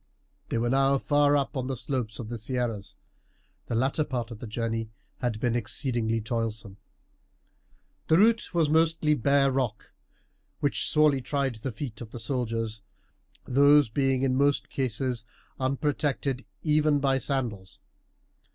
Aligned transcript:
They 0.49 0.57
were 0.57 0.71
now 0.71 0.97
far 0.97 1.37
up 1.37 1.55
on 1.55 1.67
the 1.67 1.77
slopes 1.77 2.17
of 2.17 2.27
the 2.27 2.39
Sierras. 2.39 2.95
The 3.67 3.75
latter 3.75 4.03
part 4.03 4.31
of 4.31 4.39
the 4.39 4.47
journey 4.47 4.89
had 5.19 5.39
been 5.39 5.55
exceedingly 5.55 6.21
toilsome. 6.21 6.77
The 8.07 8.17
route 8.17 8.51
was 8.51 8.67
mostly 8.67 9.13
bare 9.13 9.51
rock, 9.51 9.93
which 10.59 10.89
sorely 10.89 11.21
tried 11.21 11.53
the 11.57 11.71
feet 11.71 12.01
of 12.01 12.09
the 12.09 12.19
soldiers, 12.19 12.81
these 13.45 13.89
being 13.89 14.23
in 14.23 14.35
most 14.35 14.69
cases 14.71 15.23
unprotected 15.59 16.45
even 16.63 16.99
by 16.99 17.19
sandals. 17.19 17.77